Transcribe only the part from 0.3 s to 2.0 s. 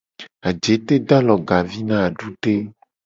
Ajete do alogavi na